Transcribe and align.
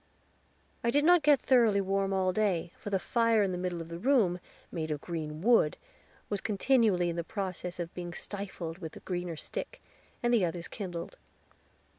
I 0.83 0.89
did 0.89 1.05
not 1.05 1.21
get 1.21 1.39
thoroughly 1.39 1.79
warm 1.79 2.11
all 2.11 2.33
day, 2.33 2.73
for 2.75 2.89
the 2.89 2.97
fire 2.97 3.43
in 3.43 3.51
the 3.51 3.57
middle 3.59 3.85
room, 3.85 4.39
made 4.71 4.89
of 4.89 4.99
green 4.99 5.43
wood, 5.43 5.77
was 6.27 6.41
continually 6.41 7.11
in 7.11 7.17
the 7.17 7.23
process 7.23 7.79
of 7.79 7.93
being 7.93 8.11
stifled 8.11 8.79
with 8.79 8.95
a 8.95 9.01
greener 9.01 9.35
stick, 9.35 9.79
as 10.23 10.31
the 10.31 10.43
others 10.43 10.67
kindled. 10.67 11.17